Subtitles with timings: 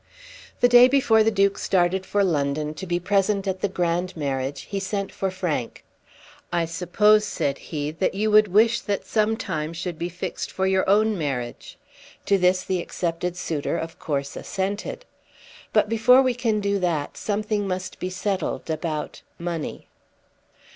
[0.61, 4.61] The day before the Duke started for London to be present at the grand marriage
[4.61, 5.83] he sent for Frank.
[6.51, 10.65] "I suppose," said he, "that you would wish that some time should be fixed for
[10.65, 11.77] your own marriage."
[12.25, 15.05] To this the accepted suitor of course assented.
[15.71, 19.85] "But before we can do that something must be settled about money."